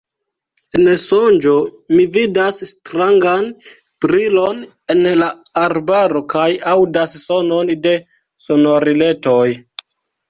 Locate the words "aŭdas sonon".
6.75-7.73